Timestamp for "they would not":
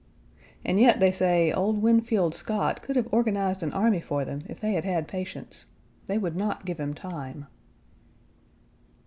6.07-6.65